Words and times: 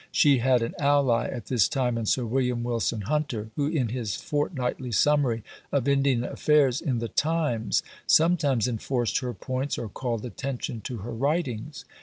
She 0.11 0.39
had 0.39 0.63
an 0.63 0.73
ally 0.79 1.27
at 1.27 1.45
this 1.45 1.69
time 1.69 1.95
in 1.95 2.07
Sir 2.07 2.25
William 2.25 2.63
Wilson 2.63 3.01
Hunter, 3.01 3.51
who, 3.55 3.67
in 3.67 3.89
his 3.89 4.15
fortnightly 4.15 4.91
summary 4.91 5.43
of 5.71 5.87
"Indian 5.87 6.23
Affairs" 6.23 6.81
in 6.81 6.97
the 6.97 7.07
Times, 7.09 7.83
sometimes 8.07 8.67
enforced 8.67 9.19
her 9.19 9.35
points 9.35 9.77
or 9.77 9.89
called 9.89 10.25
attention 10.25 10.81
to 10.85 10.97
her 11.05 11.11
writings. 11.13 11.85